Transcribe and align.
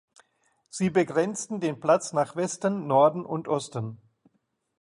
Sie 0.67 0.89
begrenzten 0.89 1.59
den 1.59 1.79
Platz 1.79 2.11
nach 2.11 2.35
Westen, 2.35 2.87
Norden 2.87 3.23
und 3.23 3.47
Osten. 3.47 3.99